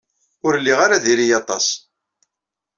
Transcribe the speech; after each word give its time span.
Ur 0.45 0.53
lliɣ 0.59 0.79
ara 0.85 1.03
diri-iyi 1.03 1.35
aṭas. 1.41 1.67